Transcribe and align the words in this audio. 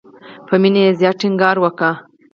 په 0.47 0.53
مینه 0.61 0.79
یې 0.85 0.97
زیات 0.99 1.15
ټینګار 1.21 1.55
وکړ. 1.61 1.91